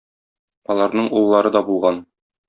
Аларның 0.75 1.09
уллары 1.19 1.51
да 1.57 1.61
булган. 1.71 2.01